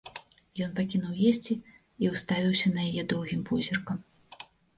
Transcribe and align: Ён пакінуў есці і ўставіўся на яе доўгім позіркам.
Ён 0.67 0.71
пакінуў 0.77 1.19
есці 1.31 1.57
і 2.07 2.09
ўставіўся 2.15 2.73
на 2.79 2.87
яе 2.89 3.03
доўгім 3.13 3.45
позіркам. 3.53 3.97